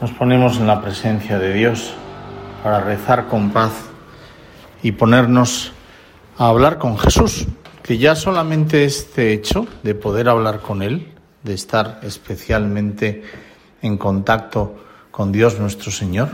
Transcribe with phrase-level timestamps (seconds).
[0.00, 1.92] Nos ponemos en la presencia de Dios
[2.62, 3.72] para rezar con paz
[4.82, 5.72] y ponernos
[6.36, 7.46] a hablar con Jesús,
[7.82, 13.24] que ya solamente este hecho de poder hablar con Él, de estar especialmente
[13.82, 14.76] en contacto
[15.10, 16.28] con Dios nuestro Señor,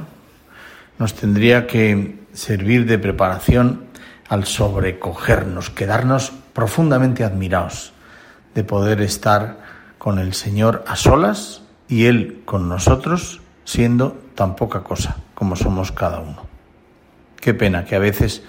[0.98, 3.86] nos tendría que servir de preparación
[4.28, 7.94] al sobrecogernos, quedarnos profundamente admirados
[8.54, 9.58] de poder estar
[9.96, 15.92] con el Señor a solas y Él con nosotros siendo tan poca cosa como somos
[15.92, 16.42] cada uno.
[17.40, 18.42] Qué pena que a veces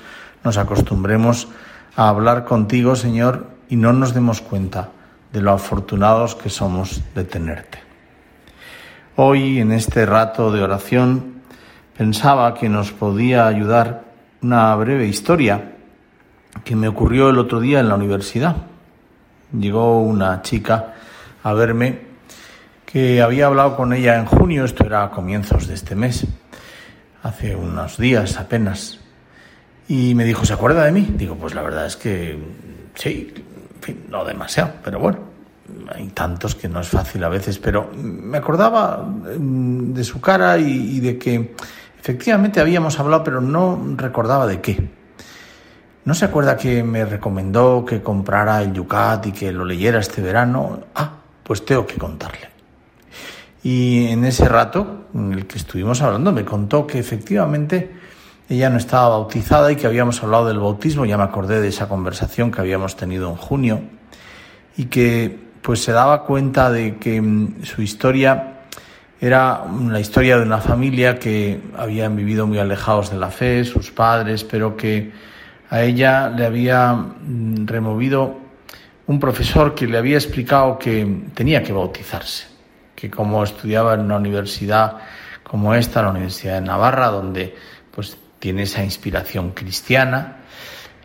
[0.44, 1.48] nos acostumbremos
[1.96, 4.90] a hablar contigo, Señor, y no nos demos cuenta
[5.34, 7.80] de lo afortunados que somos de tenerte.
[9.18, 11.42] Hoy, en este rato de oración,
[11.98, 14.04] pensaba que nos podía ayudar
[14.42, 15.74] una breve historia
[16.64, 18.56] que me ocurrió el otro día en la universidad.
[19.58, 20.94] Llegó una chica
[21.44, 22.02] a verme
[22.96, 26.26] que había hablado con ella en junio, esto era a comienzos de este mes,
[27.24, 29.02] hace unos días apenas,
[29.90, 31.06] y me dijo, ¿se acuerda de mí?
[31.18, 32.40] Digo, pues la verdad es que
[32.94, 33.34] sí,
[34.08, 35.20] no demasiado, pero bueno,
[35.94, 40.58] hay tantos que no es fácil a veces, pero me acordaba mm, de su cara
[40.58, 41.54] y, de que
[42.00, 44.90] efectivamente habíamos hablado, pero no recordaba de qué.
[46.06, 50.22] ¿No se acuerda que me recomendó que comprara el Yucat y que lo leyera este
[50.22, 50.80] verano?
[50.96, 51.12] Ah,
[51.44, 52.55] pues tengo que contarle.
[53.66, 57.90] Y en ese rato en el que estuvimos hablando me contó que efectivamente
[58.48, 61.90] ella no estaba bautizada y que habíamos hablado del bautismo, ya me acordé de esa
[61.90, 63.82] conversación que habíamos tenido en junio.
[64.78, 68.60] Y que pues se daba cuenta de que mm, su historia
[69.20, 73.90] era la historia de una familia que habían vivido muy alejados de la fe, sus
[73.90, 75.12] padres, pero que
[75.72, 78.38] a ella le había mm, removido
[79.08, 82.55] un profesor que le había explicado que tenía que bautizarse
[83.06, 84.98] que como estudiaba en una universidad
[85.44, 87.56] como esta, la Universidad de Navarra, donde
[87.94, 90.38] pues tiene esa inspiración cristiana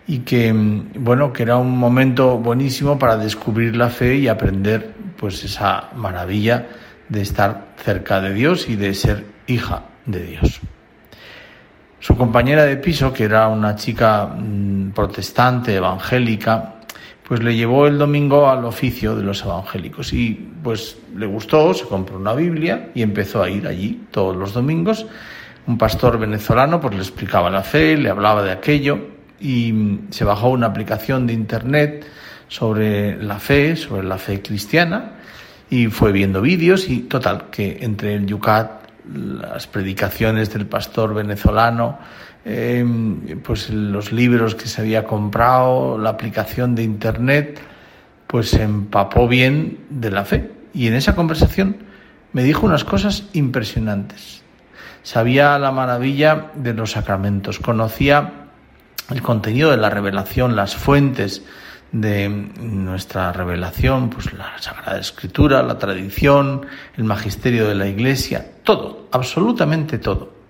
[0.06, 5.44] y que bueno, que era un momento buenísimo para descubrir la fe y aprender pues
[5.44, 6.68] esa maravilla
[7.08, 10.60] de estar cerca de Dios y de ser hija de Dios.
[11.98, 16.79] Su compañera de piso, que era una chica mm, protestante, evangélica,
[17.30, 21.84] pues le llevó el domingo al oficio de los evangélicos y pues le gustó, se
[21.84, 25.06] compró una Biblia y empezó a ir allí todos los domingos.
[25.68, 28.98] Un pastor venezolano pues le explicaba la fe, le hablaba de aquello
[29.38, 29.72] y
[30.10, 32.04] se bajó una aplicación de internet
[32.48, 35.12] sobre la fe, sobre la fe cristiana
[35.70, 38.79] y fue viendo vídeos y total que entre el Yucat,
[39.12, 41.98] las predicaciones del pastor venezolano,
[42.44, 47.60] Em, pues los libros que se había comprado, la aplicación de internet,
[48.26, 50.50] pues se empapó bien de la fe.
[50.72, 51.76] Y en esa conversación
[52.32, 54.42] me dijo unas cosas impresionantes.
[55.02, 58.32] Sabía la maravilla de los sacramentos, conocía
[59.10, 61.42] el contenido de la revelación, las fuentes
[61.92, 69.08] de nuestra revelación, pues la Sagrada Escritura, la tradición, el magisterio de la Iglesia, todo,
[69.10, 70.40] absolutamente todo.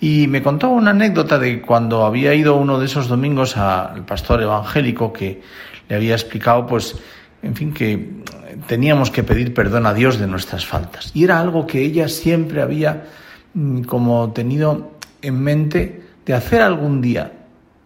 [0.00, 4.42] Y me contó una anécdota de cuando había ido uno de esos domingos al pastor
[4.42, 5.42] evangélico que
[5.88, 6.96] le había explicado, pues,
[7.42, 8.22] en fin, que
[8.68, 11.10] teníamos que pedir perdón a Dios de nuestras faltas.
[11.14, 13.06] Y era algo que ella siempre había
[13.54, 17.32] mm, como tenido en mente de hacer algún día.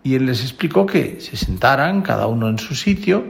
[0.02, 3.24] Y él les explicó que se sentaran cada uno en su sitio,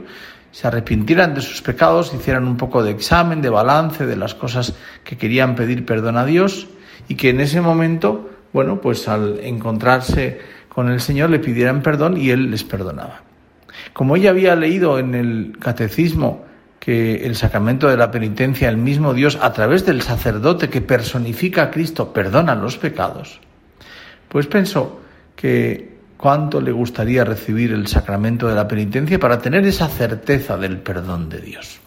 [0.51, 4.73] se arrepintieran de sus pecados, hicieran un poco de examen, de balance de las cosas
[5.03, 6.67] que querían pedir perdón a Dios
[7.07, 10.39] y que en ese momento bueno, pues al encontrarse
[10.69, 13.23] con el Señor le pidieran perdón y Él les perdonaba.
[13.91, 16.45] Como ella había leído en el catecismo
[16.79, 21.63] que el sacramento de la penitencia, el mismo Dios, a través del sacerdote que personifica
[21.63, 23.39] a Cristo, perdona los pecados,
[24.29, 25.01] pues pensó
[25.35, 25.92] que
[26.23, 31.27] cuánto le gustaría recibir el sacramento de la penitencia para tener esa certeza del perdón
[31.27, 31.81] de Dios.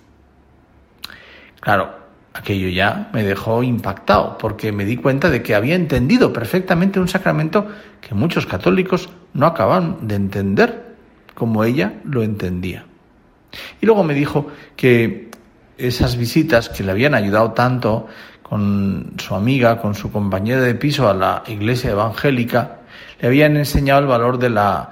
[1.59, 2.05] Claro,
[2.35, 7.09] Aquello ya me dejó impactado porque me di cuenta de que había entendido perfectamente un
[7.09, 7.67] sacramento
[8.03, 10.97] que muchos católicos no acaban de entender
[11.35, 12.85] como ella lo entendía.
[13.81, 15.31] Y luego me dijo que
[15.79, 18.07] esas visitas que le habían ayudado tanto
[18.43, 22.81] con su amiga, con su compañera de piso a la iglesia evangélica,
[23.21, 24.91] le habían enseñado el valor de la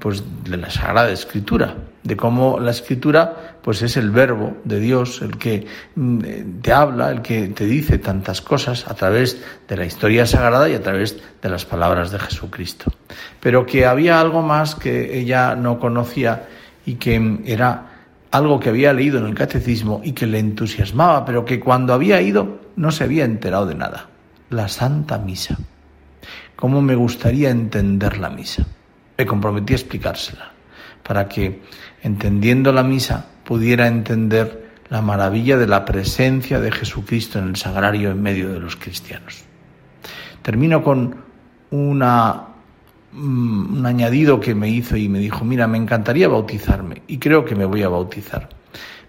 [0.00, 5.22] pues de la Sagrada Escritura, de cómo la Escritura pues es el verbo de Dios,
[5.22, 9.84] el que mm, te habla, el que te dice tantas cosas a través de la
[9.84, 12.92] historia sagrada y a través de las palabras de Jesucristo.
[13.40, 16.48] Pero que había algo más que ella no conocía
[16.84, 17.96] y que era
[18.32, 22.20] algo que había leído en el catecismo y que le entusiasmaba, pero que cuando había
[22.20, 24.08] ido no se había enterado de nada.
[24.50, 25.56] la Santa Misa?
[26.56, 28.66] ¿Cómo me gustaría entender la misa?
[29.18, 30.52] Me comprometí a explicársela,
[31.02, 31.60] para que,
[32.02, 38.10] entendiendo la misa, pudiera entender la maravilla de la presencia de Jesucristo en el sagrario
[38.10, 39.44] en medio de los cristianos.
[40.40, 41.16] Termino con
[41.70, 42.46] una,
[43.12, 47.44] mm, un añadido que me hizo y me dijo, mira, me encantaría bautizarme y creo
[47.44, 48.48] que me voy a bautizar.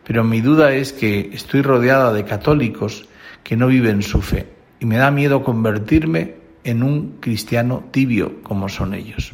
[0.03, 3.07] Pero mi duda es que estoy rodeada de católicos
[3.43, 4.47] que no viven su fe
[4.79, 6.36] y me da miedo convertirme
[6.67, 9.31] en un cristiano tibio como son ellos.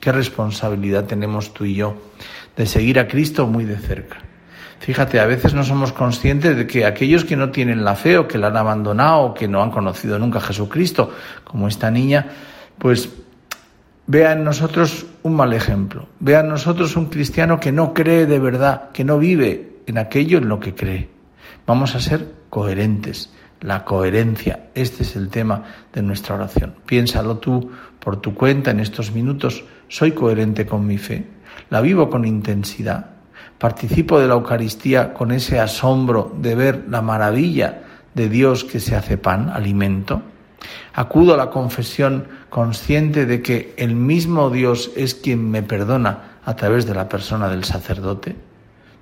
[0.00, 1.96] ¿Qué responsabilidad tenemos tú y yo
[2.56, 4.18] de seguir a Cristo muy de cerca?
[4.78, 8.28] Fíjate, a veces no somos conscientes de que aquellos que no tienen la fe o
[8.28, 11.10] que la han abandonado o que no han conocido nunca a Jesucristo,
[11.42, 12.28] como esta niña,
[12.78, 13.08] pues
[14.06, 18.38] vea en nosotros un mal ejemplo, vea en nosotros un cristiano que no cree de
[18.38, 21.08] verdad, que no vive en aquello en lo que cree.
[21.66, 23.32] Vamos a ser coherentes.
[23.60, 26.74] La coherencia, este es el tema de nuestra oración.
[26.86, 29.64] Piénsalo tú por tu cuenta en estos minutos.
[29.88, 31.26] ¿Soy coherente con mi fe?
[31.70, 33.16] ¿La vivo con intensidad?
[33.58, 37.82] participo de la Eucaristía con ese asombro de ver la maravilla
[38.14, 40.22] de Dios que se hace pan, alimento.
[40.94, 46.56] Acudo a la confesión consciente de que el mismo Dios es quien me perdona a
[46.56, 48.36] través de la persona del sacerdote.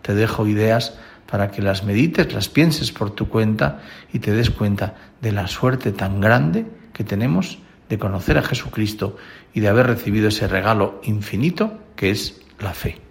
[0.03, 0.99] Te dejo ideas
[1.31, 3.82] para que las medites, las pienses por tu cuenta
[4.12, 9.17] y te des cuenta de la suerte tan grande que tenemos de conocer a Jesucristo
[9.53, 13.04] y de haber recibido ese regalo infinito que es la fe.